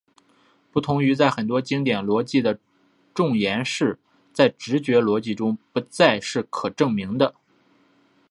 [0.71, 2.57] 不同在于很多经典逻辑的
[3.13, 3.99] 重言式
[4.33, 7.35] 在直觉逻辑中不再是可证明的。